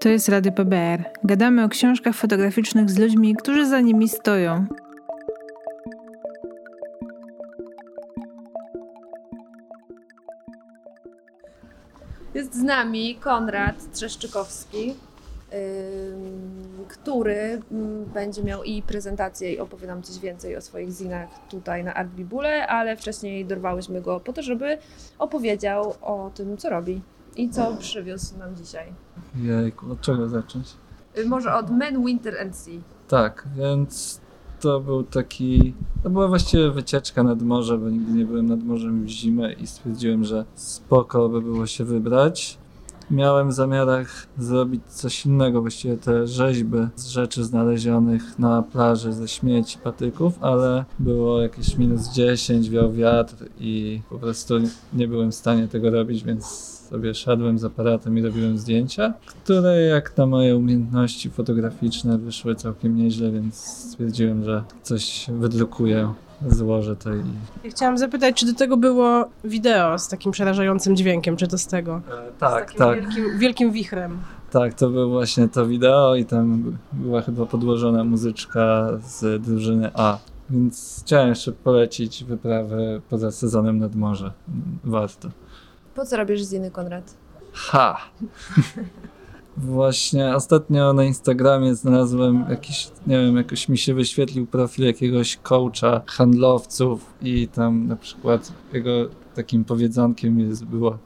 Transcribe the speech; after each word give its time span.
To 0.00 0.08
jest 0.08 0.28
Rady 0.28 0.52
PBR. 0.52 1.04
Gadamy 1.24 1.64
o 1.64 1.68
książkach 1.68 2.14
fotograficznych 2.14 2.90
z 2.90 2.98
ludźmi, 2.98 3.34
którzy 3.36 3.66
za 3.66 3.80
nimi 3.80 4.08
stoją. 4.08 4.66
Jest 12.34 12.54
z 12.54 12.62
nami 12.62 13.16
Konrad 13.20 13.92
Trzeszczykowski, 13.92 14.94
który 16.88 17.62
będzie 18.14 18.42
miał 18.42 18.64
i 18.64 18.82
prezentację 18.82 19.52
i 19.52 19.58
opowie 19.58 19.86
nam 19.86 20.02
coś 20.02 20.18
więcej 20.18 20.56
o 20.56 20.60
swoich 20.60 20.90
zinach 20.90 21.28
tutaj 21.48 21.84
na 21.84 21.94
Art 21.94 22.10
Bibule, 22.10 22.66
ale 22.66 22.96
wcześniej 22.96 23.44
dorwałyśmy 23.44 24.00
go 24.00 24.20
po 24.20 24.32
to, 24.32 24.42
żeby 24.42 24.78
opowiedział 25.18 25.94
o 26.02 26.30
tym, 26.34 26.56
co 26.56 26.70
robi 26.70 27.00
i 27.38 27.50
co 27.50 27.76
przywiózł 27.76 28.38
nam 28.38 28.56
dzisiaj. 28.56 28.92
Jejku, 29.36 29.92
od 29.92 30.00
czego 30.00 30.28
zacząć? 30.28 30.66
Y, 31.18 31.26
może 31.26 31.54
od 31.54 31.70
Men, 31.70 32.04
Winter 32.04 32.40
and 32.40 32.56
Sea. 32.56 32.80
Tak, 33.08 33.48
więc 33.56 34.20
to 34.60 34.80
był 34.80 35.02
taki. 35.02 35.74
To 36.02 36.10
była 36.10 36.28
właściwie 36.28 36.70
wycieczka 36.70 37.22
nad 37.22 37.42
morze, 37.42 37.78
bo 37.78 37.90
nigdy 37.90 38.12
nie 38.12 38.24
byłem 38.24 38.46
nad 38.46 38.64
morzem 38.64 39.04
w 39.04 39.08
zimę 39.08 39.52
i 39.52 39.66
stwierdziłem, 39.66 40.24
że 40.24 40.44
spoko 40.54 41.28
by 41.28 41.42
było 41.42 41.66
się 41.66 41.84
wybrać. 41.84 42.58
Miałem 43.10 43.48
w 43.48 43.52
zamiarach 43.52 44.26
zrobić 44.38 44.82
coś 44.88 45.26
innego, 45.26 45.60
właściwie 45.60 45.96
te 45.96 46.26
rzeźby 46.26 46.78
z 46.96 47.06
rzeczy 47.06 47.44
znalezionych 47.44 48.38
na 48.38 48.62
plaży 48.62 49.12
ze 49.12 49.28
śmieci, 49.28 49.78
patyków, 49.84 50.38
ale 50.40 50.84
było 50.98 51.42
jakieś 51.42 51.76
minus 51.76 52.08
10, 52.08 52.70
wiał 52.70 52.92
wiatr 52.92 53.34
i 53.60 54.00
po 54.10 54.18
prostu 54.18 54.54
nie 54.92 55.08
byłem 55.08 55.32
w 55.32 55.34
stanie 55.34 55.68
tego 55.68 55.90
robić, 55.90 56.24
więc 56.24 56.46
sobie 56.90 57.14
szedłem 57.14 57.58
z 57.58 57.64
aparatem 57.64 58.18
i 58.18 58.22
robiłem 58.22 58.58
zdjęcia, 58.58 59.14
które 59.26 59.80
jak 59.80 60.16
na 60.16 60.26
moje 60.26 60.56
umiejętności 60.56 61.30
fotograficzne 61.30 62.18
wyszły 62.18 62.54
całkiem 62.54 62.96
nieźle, 62.96 63.30
więc 63.30 63.54
stwierdziłem, 63.56 64.44
że 64.44 64.64
coś 64.82 65.26
wydrukuję 65.28 66.14
złożę 66.46 66.96
to 66.96 67.14
i... 67.14 67.22
Ja 67.64 67.70
chciałam 67.70 67.98
zapytać, 67.98 68.36
czy 68.36 68.46
do 68.46 68.54
tego 68.54 68.76
było 68.76 69.28
wideo 69.44 69.98
z 69.98 70.08
takim 70.08 70.32
przerażającym 70.32 70.96
dźwiękiem, 70.96 71.36
czy 71.36 71.48
to 71.48 71.58
z 71.58 71.66
tego? 71.66 72.00
E, 72.10 72.32
tak, 72.38 72.72
z 72.72 72.74
tak. 72.74 73.00
Wielkim, 73.00 73.38
wielkim 73.38 73.72
wichrem. 73.72 74.18
Tak, 74.50 74.74
to 74.74 74.90
było 74.90 75.08
właśnie 75.08 75.48
to 75.48 75.66
wideo 75.66 76.14
i 76.14 76.24
tam 76.24 76.76
była 76.92 77.22
chyba 77.22 77.46
podłożona 77.46 78.04
muzyczka 78.04 78.88
z 79.02 79.42
drużyny 79.42 79.90
A. 79.94 80.18
Więc 80.50 81.02
chciałem 81.04 81.28
jeszcze 81.28 81.52
polecić 81.52 82.24
wyprawę 82.24 83.00
poza 83.08 83.30
sezonem 83.30 83.78
nad 83.78 83.94
morze. 83.94 84.32
Warto. 84.84 85.28
Po 85.94 86.06
co 86.06 86.16
robisz 86.16 86.48
ziny, 86.48 86.70
Konrad? 86.70 87.14
Ha! 87.52 87.98
Właśnie 89.62 90.34
ostatnio 90.34 90.92
na 90.92 91.04
Instagramie 91.04 91.74
znalazłem 91.74 92.44
jakiś, 92.50 92.90
nie 93.06 93.18
wiem, 93.18 93.36
jakoś 93.36 93.68
mi 93.68 93.78
się 93.78 93.94
wyświetlił 93.94 94.46
profil 94.46 94.84
jakiegoś 94.84 95.36
coacha 95.36 96.02
handlowców 96.06 97.14
i 97.22 97.48
tam 97.48 97.86
na 97.86 97.96
przykład 97.96 98.52
jego 98.72 98.90
takim 99.34 99.64
powiedzonkiem 99.64 100.40
jest 100.40 100.64
było 100.64 100.98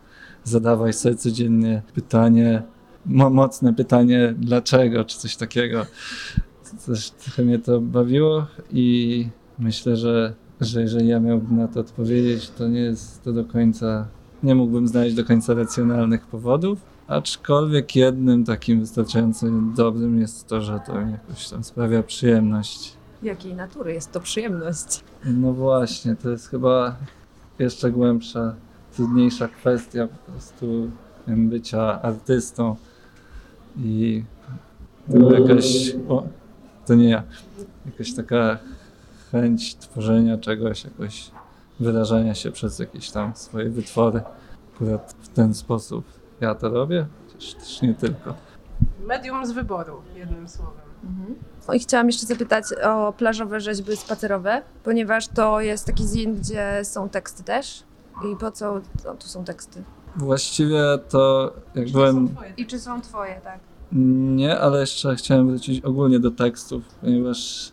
zadawaj 0.44 0.92
sobie 0.92 1.14
codziennie 1.14 1.82
pytanie, 1.94 2.62
mo 3.06 3.30
mocne 3.30 3.74
pytanie 3.74 4.34
dlaczego, 4.38 5.04
czy 5.04 5.18
coś 5.18 5.36
takiego. 5.36 5.86
Coś 6.78 7.10
trochę 7.10 7.42
mnie 7.42 7.58
to 7.58 7.80
bawiło 7.80 8.46
i 8.72 9.28
myślę, 9.58 9.96
że, 9.96 10.34
że 10.60 10.82
jeżeli 10.82 11.08
ja 11.08 11.20
miałbym 11.20 11.56
na 11.56 11.68
to 11.68 11.80
odpowiedzieć, 11.80 12.50
to 12.50 12.68
nie 12.68 12.80
jest 12.80 13.22
to 13.22 13.32
do 13.32 13.44
końca 13.44 14.06
nie 14.42 14.54
mógłbym 14.54 14.88
znaleźć 14.88 15.16
do 15.16 15.24
końca 15.24 15.54
racjonalnych 15.54 16.26
powodów, 16.26 16.91
aczkolwiek 17.12 17.96
jednym 17.96 18.44
takim 18.44 18.80
wystarczająco 18.80 19.46
dobrym 19.76 20.20
jest 20.20 20.46
to, 20.46 20.60
że 20.60 20.80
to 20.86 21.00
jakoś 21.00 21.48
tam 21.48 21.64
sprawia 21.64 22.02
przyjemność. 22.02 22.96
Jakiej 23.22 23.54
natury 23.54 23.92
jest 23.92 24.12
to 24.12 24.20
przyjemność? 24.20 25.04
No 25.24 25.52
właśnie, 25.52 26.16
to 26.16 26.30
jest 26.30 26.48
chyba 26.48 26.96
jeszcze 27.58 27.90
głębsza, 27.90 28.54
trudniejsza 28.96 29.48
kwestia 29.48 30.06
po 30.06 30.32
prostu 30.32 30.90
bycia 31.28 32.02
artystą 32.02 32.76
i 33.76 34.24
jakaś, 35.30 35.96
o, 36.08 36.22
to 36.86 36.94
nie 36.94 37.08
ja, 37.08 37.22
jakaś 37.86 38.14
taka 38.14 38.58
chęć 39.32 39.74
tworzenia 39.74 40.38
czegoś, 40.38 40.84
jakoś 40.84 41.30
wyrażania 41.80 42.34
się 42.34 42.52
przez 42.52 42.78
jakieś 42.78 43.10
tam 43.10 43.32
swoje 43.34 43.70
wytwory. 43.70 44.20
Akurat 44.74 45.16
w 45.20 45.28
ten 45.28 45.54
sposób 45.54 46.21
ja 46.42 46.54
to 46.54 46.68
robię, 46.68 47.06
chociaż 47.26 47.54
też 47.54 47.82
nie 47.82 47.94
tylko. 47.94 48.34
Medium 49.06 49.46
z 49.46 49.52
wyboru, 49.52 50.02
jednym 50.16 50.48
słowem. 50.48 50.74
Mhm. 51.04 51.34
I 51.74 51.78
chciałam 51.78 52.06
jeszcze 52.06 52.26
zapytać 52.26 52.64
o 52.84 53.12
plażowe 53.12 53.60
rzeźby 53.60 53.96
spacerowe, 53.96 54.62
ponieważ 54.84 55.28
to 55.28 55.60
jest 55.60 55.86
taki 55.86 56.06
zin, 56.06 56.34
gdzie 56.34 56.80
są 56.82 57.08
teksty 57.08 57.44
też. 57.44 57.82
I 58.32 58.36
po 58.36 58.50
co 58.50 58.80
no, 59.04 59.14
tu 59.14 59.26
są 59.26 59.44
teksty? 59.44 59.82
Właściwie 60.16 60.82
to 61.08 61.52
jak 61.74 61.88
I 61.88 61.92
byłem... 61.92 62.36
I 62.56 62.66
czy 62.66 62.78
są 62.78 63.00
twoje, 63.00 63.40
tak? 63.44 63.60
Nie, 63.92 64.58
ale 64.58 64.80
jeszcze 64.80 65.16
chciałem 65.16 65.48
wrócić 65.48 65.84
ogólnie 65.84 66.20
do 66.20 66.30
tekstów, 66.30 66.84
ponieważ 67.00 67.72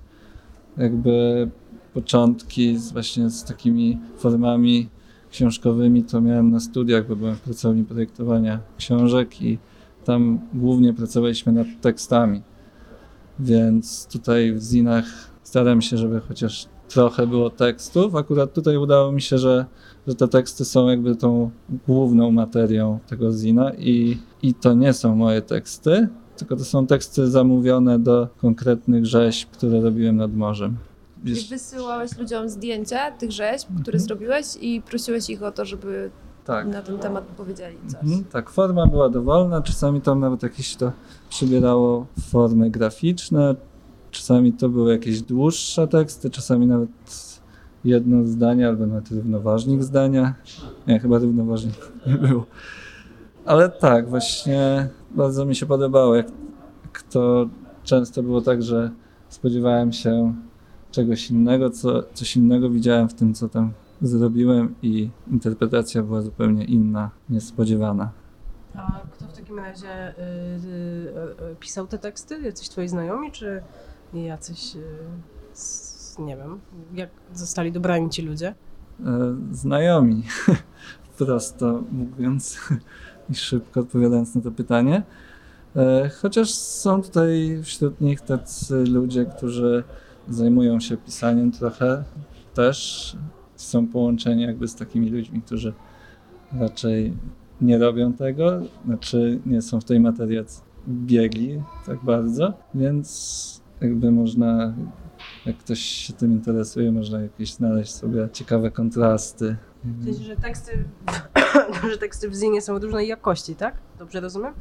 jakby 0.78 1.50
początki 1.94 2.78
z 2.78 2.91
właśnie 2.91 3.29
z 3.29 3.44
takimi 3.44 4.00
formami 4.18 4.90
książkowymi 5.31 6.03
to 6.03 6.22
miałem 6.22 6.51
na 6.51 6.59
studiach, 6.59 7.07
bo 7.07 7.16
byłem 7.16 7.35
w 7.35 7.41
pracowni 7.41 7.84
projektowania 7.84 8.59
książek 8.78 9.41
i 9.41 9.57
tam 10.06 10.40
głównie 10.53 10.94
pracowaliśmy 10.94 11.51
nad 11.51 11.67
tekstami. 11.81 12.41
Więc 13.40 14.07
tutaj 14.07 14.53
w 14.53 14.62
zinach 14.63 15.06
staram 15.44 15.81
się, 15.81 15.97
żeby 15.97 16.19
chociaż 16.19 16.67
trochę 16.88 17.28
było 17.28 17.50
tekstów. 17.50 18.16
Akurat 18.16 18.53
tutaj 18.53 18.78
udało 18.78 19.12
mi 19.12 19.22
się, 19.22 19.38
że, 19.38 19.66
że 20.07 20.16
te 20.16 20.28
teksty 20.28 20.66
są 20.66 20.88
jakby 20.88 21.16
tą 21.16 21.51
główną 21.88 22.31
materią 22.31 23.00
tego 23.07 23.31
zina 23.31 23.72
i, 23.73 24.17
i 24.41 24.53
to 24.53 24.73
nie 24.73 24.94
są 24.94 25.16
moje 25.16 25.41
teksty, 25.41 26.07
tylko 26.38 26.56
to 26.56 26.66
są 26.66 26.88
teksty 26.88 27.28
zamówione 27.28 28.00
do 28.00 28.28
konkretnych 28.38 29.06
rzeźb, 29.06 29.50
które 29.51 29.81
robiłem 29.81 30.16
nad 30.16 30.35
morzem. 30.35 30.78
Wiesz, 31.24 31.50
wysyłałeś 31.50 32.18
ludziom 32.18 32.50
zdjęcia 32.50 33.12
tych 33.12 33.31
rzeźb, 33.31 33.68
które 33.68 33.96
mhm. 33.96 34.00
zrobiłeś 34.00 34.46
i 34.62 34.81
prosiłeś 34.81 35.30
ich 35.30 35.44
o 35.44 35.52
to, 35.52 35.66
żeby 35.66 36.12
tak. 36.46 36.68
na 36.68 36.81
ten 36.81 37.00
temat 37.00 37.24
powiedzieli 37.24 37.78
coś. 37.88 38.03
Mhm, 38.03 38.24
tak, 38.24 38.50
forma 38.50 38.85
była 38.85 39.09
dowolna, 39.09 39.62
czasami 39.62 40.02
tam 40.02 40.19
nawet 40.19 40.44
jakieś 40.44 40.75
to 40.75 40.91
przybierało 41.29 42.06
formy 42.31 42.69
graficzne, 42.69 43.56
czasami 44.12 44.53
to 44.53 44.69
były 44.69 44.91
jakieś 44.91 45.22
dłuższe 45.22 45.88
teksty, 45.88 46.29
czasami 46.29 46.68
nawet 46.68 46.90
jedno 47.84 48.25
zdanie 48.25 48.68
albo 48.68 48.85
nawet 48.85 49.12
równoważnik 49.12 49.84
zdania. 49.84 50.34
Nie, 50.88 51.00
chyba 51.00 51.18
równoważnik 51.18 51.91
nie 52.08 52.16
było. 52.16 52.46
Ale 53.46 53.69
tak, 53.69 54.09
właśnie 54.09 54.90
bardzo 55.12 55.46
mi 55.46 55.56
się 55.56 55.66
podobało, 55.66 56.16
jak, 56.16 56.28
jak 56.84 57.02
to 57.02 57.50
często 57.84 58.24
było 58.24 58.41
tak, 58.41 58.63
że 58.63 58.91
spodziewałem 59.29 59.94
się 59.94 60.35
czegoś 60.92 61.32
innego, 61.32 61.70
co, 61.70 62.04
coś 62.14 62.36
innego 62.36 62.70
widziałem 62.70 63.10
w 63.10 63.14
tym, 63.14 63.34
co 63.34 63.50
tam 63.50 63.74
zrobiłem 64.02 64.76
i 64.82 65.10
interpretacja 65.32 66.04
była 66.04 66.22
zupełnie 66.22 66.66
inna, 66.66 67.10
niespodziewana. 67.30 68.12
A 68.76 69.02
kto 69.12 69.26
w 69.26 69.34
takim 69.34 69.60
razie 69.60 70.10
y, 70.10 70.22
y, 70.22 71.52
y, 71.52 71.56
pisał 71.60 71.88
te 71.88 71.98
teksty? 71.98 72.42
Jacyś 72.42 72.70
twoi 72.70 72.88
znajomi, 72.88 73.32
czy 73.32 73.62
jacyś, 74.14 74.76
y, 74.76 74.82
s, 75.54 76.16
nie 76.20 76.38
wiem, 76.38 76.60
jak 76.94 77.10
zostali 77.34 77.72
dobrani 77.72 78.10
ci 78.10 78.22
ludzie? 78.22 78.56
E, 79.06 79.36
znajomi, 79.52 80.24
prosto 81.18 81.84
mówiąc 81.92 82.60
i 83.30 83.36
szybko 83.36 83.80
odpowiadając 83.80 84.35
na 84.35 84.42
to 84.42 84.52
pytanie. 84.52 85.03
E, 85.76 86.09
chociaż 86.22 86.53
są 86.53 87.02
tutaj 87.02 87.59
wśród 87.64 88.02
nich 88.02 88.22
tacy 88.22 88.84
ludzie, 88.84 89.26
którzy 89.26 89.84
zajmują 90.29 90.79
się 90.79 90.97
pisaniem 90.97 91.52
trochę 91.52 92.03
też. 92.53 93.17
Są 93.55 93.87
połączeni 93.87 94.43
jakby 94.43 94.67
z 94.67 94.76
takimi 94.76 95.09
ludźmi, 95.09 95.41
którzy 95.41 95.73
raczej 96.59 97.14
nie 97.61 97.78
robią 97.78 98.14
tego, 98.14 98.61
znaczy 98.85 99.40
nie 99.46 99.61
są 99.61 99.81
w 99.81 99.85
tej 99.85 99.99
materii 99.99 100.40
biegli 100.87 101.61
tak 101.85 102.03
bardzo, 102.03 102.53
więc 102.73 103.61
jakby 103.81 104.11
można, 104.11 104.73
jak 105.46 105.58
ktoś 105.58 105.79
się 105.79 106.14
tym 106.14 106.32
interesuje, 106.32 106.91
można 106.91 107.22
jakieś 107.22 107.53
znaleźć 107.53 107.91
sobie 107.91 108.29
ciekawe 108.34 108.72
kontrasty. 108.72 109.55
W 109.84 110.23
że 110.23 110.35
teksty, 110.35 110.85
że 111.91 111.97
teksty 111.97 112.29
w 112.29 112.35
zinie 112.41 112.61
są 112.61 112.79
różnej 112.79 113.08
jakości, 113.08 113.55
tak? 113.55 113.75
Dobrze 113.99 114.20
rozumiem? 114.20 114.53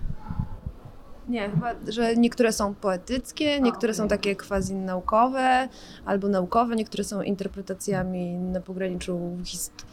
Nie, 1.29 1.51
chyba, 1.51 1.75
że 1.89 2.17
niektóre 2.17 2.53
są 2.53 2.75
poetyckie, 2.75 3.61
niektóre 3.61 3.95
są 3.95 4.09
takie 4.09 4.37
quasi 4.37 4.75
naukowe 4.75 5.69
albo 6.05 6.29
naukowe, 6.29 6.77
niektóre 6.77 7.05
są 7.05 7.23
interpretacjami 7.23 8.35
na 8.35 8.61
pograniczu 8.61 9.21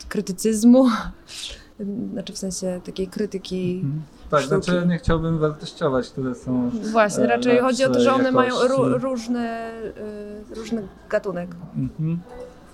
krytycyzmu, 0.10 0.88
znaczy 2.14 2.34
w 2.34 2.38
sensie 2.38 2.82
takiej 2.86 3.08
krytyki 3.08 3.82
mhm. 3.84 4.02
Tak, 4.30 4.42
sztuki. 4.42 4.64
znaczy 4.64 4.76
ja 4.76 4.86
nie 4.86 4.98
chciałbym 4.98 5.40
wartościować, 5.40 6.10
które 6.10 6.36
są 6.36 6.70
Właśnie, 6.70 7.24
e, 7.24 7.28
raczej 7.28 7.60
chodzi 7.60 7.84
o 7.86 7.90
to, 7.90 8.00
że 8.00 8.14
one 8.14 8.32
mają 8.32 8.56
jakości. 8.56 8.74
ró- 8.74 9.00
różne, 9.02 9.72
y, 10.52 10.56
różny 10.56 10.88
gatunek. 11.10 11.56
Mhm. 11.76 12.20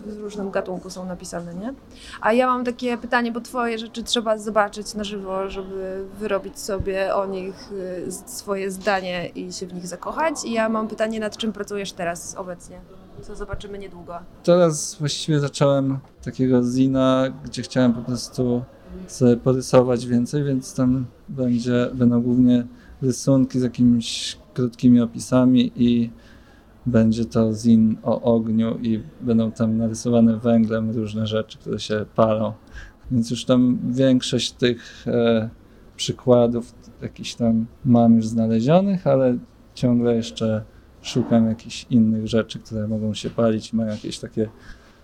W 0.05 0.19
różnym 0.19 0.51
gatunku 0.51 0.89
są 0.89 1.05
napisane, 1.05 1.55
nie? 1.55 1.73
A 2.21 2.33
ja 2.33 2.47
mam 2.47 2.65
takie 2.65 2.97
pytanie, 2.97 3.31
bo 3.31 3.41
twoje 3.41 3.79
rzeczy 3.79 4.03
trzeba 4.03 4.37
zobaczyć 4.37 4.93
na 4.93 5.03
żywo, 5.03 5.49
żeby 5.49 6.05
wyrobić 6.19 6.59
sobie 6.59 7.15
o 7.15 7.25
nich 7.25 7.71
y, 8.07 8.11
swoje 8.11 8.71
zdanie 8.71 9.27
i 9.27 9.53
się 9.53 9.67
w 9.67 9.73
nich 9.73 9.87
zakochać. 9.87 10.35
I 10.45 10.51
ja 10.51 10.69
mam 10.69 10.87
pytanie, 10.87 11.19
nad 11.19 11.37
czym 11.37 11.53
pracujesz 11.53 11.91
teraz 11.91 12.35
obecnie? 12.35 12.79
Co 13.21 13.35
zobaczymy 13.35 13.77
niedługo. 13.77 14.19
Teraz 14.43 14.95
właściwie 14.99 15.39
zacząłem 15.39 15.99
takiego 16.23 16.63
zina, 16.63 17.33
gdzie 17.45 17.61
chciałem 17.61 17.93
po 17.93 18.01
prostu 18.01 18.63
sobie 19.07 19.37
porysować 19.37 20.07
więcej, 20.07 20.43
więc 20.43 20.75
tam 20.75 21.05
będzie, 21.29 21.89
będą 21.93 22.21
głównie 22.21 22.67
rysunki 23.01 23.59
z 23.59 23.63
jakimiś 23.63 24.37
krótkimi 24.53 25.01
opisami 25.01 25.71
i 25.75 26.09
będzie 26.85 27.25
to 27.25 27.53
zin 27.53 27.97
o 28.03 28.21
ogniu 28.21 28.77
i 28.81 29.03
będą 29.21 29.51
tam 29.51 29.77
narysowane 29.77 30.37
węglem 30.37 30.91
różne 30.91 31.27
rzeczy, 31.27 31.57
które 31.57 31.79
się 31.79 32.05
palą. 32.15 32.53
Więc 33.11 33.31
już 33.31 33.45
tam 33.45 33.79
większość 33.91 34.51
tych 34.51 35.07
e, 35.07 35.49
przykładów 35.95 36.73
jakichś 37.01 37.33
tam 37.33 37.65
mam 37.85 38.15
już 38.15 38.27
znalezionych, 38.27 39.07
ale 39.07 39.37
ciągle 39.73 40.15
jeszcze 40.15 40.63
szukam 41.01 41.47
jakichś 41.47 41.85
innych 41.89 42.27
rzeczy, 42.27 42.59
które 42.59 42.87
mogą 42.87 43.13
się 43.13 43.29
palić 43.29 43.73
mają 43.73 43.91
jakieś 43.91 44.19
takie 44.19 44.49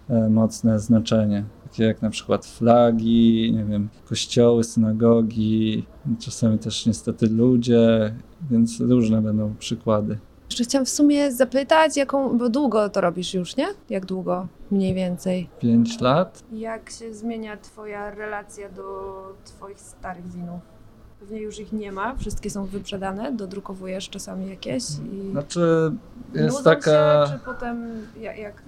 e, 0.10 0.30
mocne 0.30 0.80
znaczenie. 0.80 1.44
Takie 1.64 1.84
jak 1.84 2.02
na 2.02 2.10
przykład 2.10 2.46
flagi, 2.46 3.54
nie 3.54 3.66
wiem, 3.66 3.90
kościoły, 4.06 4.64
synagogi, 4.64 5.86
czasami 6.20 6.60
też 6.60 6.86
niestety 6.86 7.28
ludzie, 7.30 8.14
więc 8.52 8.80
różne 8.80 9.22
będą 9.22 9.56
przykłady. 9.56 10.18
Jeszcze 10.50 10.64
chciałam 10.64 10.86
w 10.86 10.90
sumie 10.90 11.32
zapytać, 11.32 11.98
jaką, 11.98 12.38
bo 12.38 12.50
długo 12.50 12.90
to 12.90 13.02
robisz 13.02 13.34
już, 13.34 13.56
nie? 13.56 13.68
Jak 13.90 14.06
długo? 14.06 14.48
Mniej 14.72 14.94
więcej. 14.94 15.50
Pięć 15.60 16.02
lat. 16.02 16.44
Jak 16.52 16.90
się 16.90 17.14
zmienia 17.14 17.58
twoja 17.58 18.12
relacja 18.12 18.70
do 18.70 19.14
twoich 19.46 19.80
starych 19.80 20.28
zinów? 20.32 20.62
Pewnie 21.20 21.42
już 21.42 21.60
ich 21.60 21.74
nie 21.74 21.92
ma, 21.92 22.16
wszystkie 22.16 22.50
są 22.50 22.66
wyprzedane, 22.66 23.32
dodrukowujesz 23.32 24.10
czasami 24.10 24.50
jakieś 24.50 24.84
i... 25.14 25.32
Znaczy 25.32 25.92
jest 26.34 26.64
taka 26.64 27.26
Się, 27.28 27.34
czy 27.34 27.46
potem 27.46 28.08
jak, 28.20 28.38
jak 28.38 28.62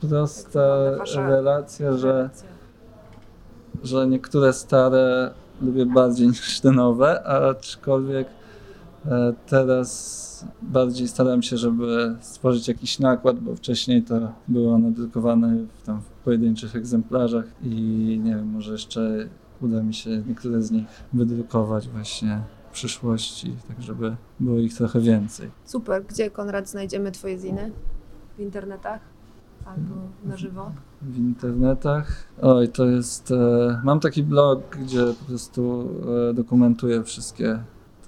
prosta 0.00 0.60
wasza 0.98 1.28
relacja, 1.28 1.92
że 1.92 2.12
relacja? 2.12 2.48
że 3.82 4.06
niektóre 4.06 4.52
stare 4.52 5.30
lubię 5.62 5.86
bardziej 5.86 6.28
niż 6.28 6.60
te 6.60 6.70
nowe, 6.70 7.22
aczkolwiek 7.24 8.28
teraz 9.46 10.44
bardziej 10.62 11.08
staram 11.08 11.42
się, 11.42 11.56
żeby 11.56 12.16
stworzyć 12.20 12.68
jakiś 12.68 12.98
nakład, 12.98 13.40
bo 13.40 13.56
wcześniej 13.56 14.02
to 14.02 14.32
było 14.48 14.74
one 14.74 14.92
drukowane 14.92 15.56
w, 15.56 15.82
tam 15.82 16.00
w 16.00 16.24
pojedynczych 16.24 16.76
egzemplarzach 16.76 17.44
i 17.62 17.70
nie 18.24 18.34
wiem, 18.34 18.46
może 18.46 18.72
jeszcze 18.72 19.28
uda 19.60 19.82
mi 19.82 19.94
się 19.94 20.22
niektóre 20.28 20.62
z 20.62 20.70
nich 20.70 20.86
wydrukować 21.12 21.88
właśnie 21.88 22.40
w 22.70 22.72
przyszłości, 22.72 23.56
tak 23.68 23.82
żeby 23.82 24.16
było 24.40 24.58
ich 24.58 24.74
trochę 24.74 25.00
więcej. 25.00 25.50
Super. 25.64 26.04
Gdzie, 26.04 26.30
Konrad, 26.30 26.68
znajdziemy 26.68 27.12
twoje 27.12 27.38
ziny? 27.38 27.72
W 28.36 28.40
internetach? 28.40 29.00
Albo 29.64 29.94
na 30.24 30.36
żywo? 30.36 30.72
w 31.02 31.18
internetach. 31.18 32.24
Oj, 32.42 32.68
to 32.68 32.84
jest. 32.84 33.30
E, 33.30 33.80
mam 33.84 34.00
taki 34.00 34.22
blog, 34.22 34.76
gdzie 34.76 35.04
po 35.20 35.24
prostu 35.24 35.88
e, 36.30 36.34
dokumentuję 36.34 37.04
wszystkie 37.04 37.58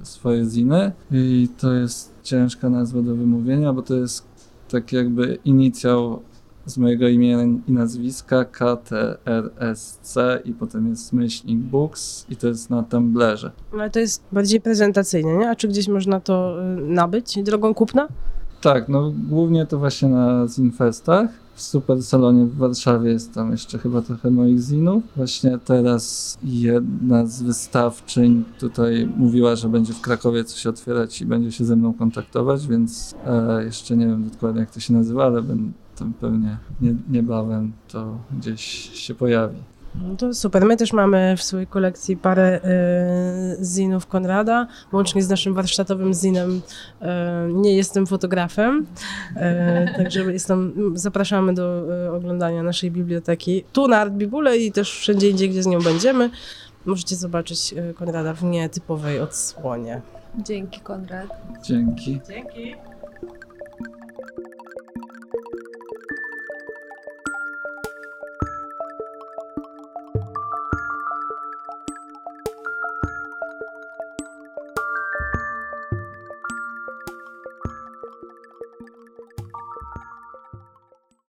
swoje 0.02 0.44
ziny 0.44 0.92
i 1.12 1.48
to 1.58 1.72
jest 1.72 2.14
ciężka 2.22 2.70
nazwa 2.70 3.02
do 3.02 3.16
wymówienia, 3.16 3.72
bo 3.72 3.82
to 3.82 3.94
jest 3.94 4.26
tak 4.70 4.92
jakby 4.92 5.38
inicjał 5.44 6.22
z 6.66 6.78
mojego 6.78 7.08
imienia 7.08 7.44
i 7.68 7.72
nazwiska 7.72 8.44
KTRSC 8.44 10.16
i 10.44 10.52
potem 10.52 10.88
jest 10.88 11.12
myślnik 11.12 11.58
Books 11.58 12.26
i 12.28 12.36
to 12.36 12.46
jest 12.48 12.70
na 12.70 12.82
Tumblerze. 12.82 13.50
Ale 13.72 13.90
to 13.90 13.98
jest 13.98 14.22
bardziej 14.32 14.60
prezentacyjne, 14.60 15.36
nie? 15.36 15.50
A 15.50 15.56
czy 15.56 15.68
gdzieś 15.68 15.88
można 15.88 16.20
to 16.20 16.56
y, 16.78 16.80
nabyć 16.80 17.42
drogą 17.42 17.74
kupna? 17.74 18.08
Tak, 18.60 18.88
no 18.88 19.12
głównie 19.28 19.66
to 19.66 19.78
właśnie 19.78 20.08
na 20.08 20.46
Zinfestach. 20.46 21.30
W 21.54 21.62
Super 21.62 22.02
Salonie 22.02 22.44
w 22.44 22.56
Warszawie 22.56 23.10
jest 23.10 23.34
tam 23.34 23.50
jeszcze 23.50 23.78
chyba 23.78 24.02
trochę 24.02 24.30
moich 24.30 24.60
zinów. 24.60 25.02
Właśnie 25.16 25.58
teraz 25.64 26.38
jedna 26.42 27.26
z 27.26 27.42
wystawczyń 27.42 28.44
tutaj 28.58 29.08
mówiła, 29.16 29.56
że 29.56 29.68
będzie 29.68 29.92
w 29.92 30.00
Krakowie 30.00 30.44
coś 30.44 30.66
otwierać 30.66 31.20
i 31.20 31.26
będzie 31.26 31.52
się 31.52 31.64
ze 31.64 31.76
mną 31.76 31.94
kontaktować, 31.94 32.66
więc 32.66 33.14
e, 33.26 33.64
jeszcze 33.64 33.96
nie 33.96 34.06
wiem 34.06 34.28
dokładnie 34.28 34.60
jak 34.60 34.70
to 34.70 34.80
się 34.80 34.92
nazywa, 34.92 35.24
ale 35.24 35.42
będę 35.42 35.72
pewnie 36.20 36.58
nie, 36.80 36.94
niebawem 37.10 37.72
to 37.88 38.18
gdzieś 38.38 38.62
się 38.94 39.14
pojawi. 39.14 39.56
No 39.94 40.16
to 40.16 40.34
super. 40.34 40.64
My 40.64 40.76
też 40.76 40.92
mamy 40.92 41.34
w 41.36 41.42
swojej 41.42 41.66
kolekcji 41.66 42.16
parę 42.16 42.60
y, 43.60 43.64
zinów 43.64 44.06
Konrada, 44.06 44.66
łącznie 44.92 45.22
z 45.22 45.28
naszym 45.28 45.54
warsztatowym 45.54 46.14
zinem. 46.14 46.50
Y, 47.02 47.06
nie 47.52 47.76
jestem 47.76 48.06
fotografem, 48.06 48.86
y, 49.36 49.94
także 49.96 50.32
jestem, 50.32 50.92
zapraszamy 50.94 51.54
do 51.54 51.82
y, 52.06 52.10
oglądania 52.12 52.62
naszej 52.62 52.90
biblioteki 52.90 53.64
tu 53.72 53.88
na 53.88 53.98
Art 53.98 54.12
Bibule 54.12 54.58
i 54.58 54.72
też 54.72 54.98
wszędzie 54.98 55.30
indziej, 55.30 55.50
gdzie 55.50 55.62
z 55.62 55.66
nią 55.66 55.80
będziemy. 55.80 56.30
Możecie 56.84 57.16
zobaczyć 57.16 57.72
y, 57.72 57.94
Konrada 57.94 58.34
w 58.34 58.42
nietypowej 58.42 59.20
odsłonie. 59.20 60.00
Dzięki, 60.38 60.80
Konrad. 60.80 61.28
Dzięki. 61.62 62.20
Dzięki. 62.28 62.89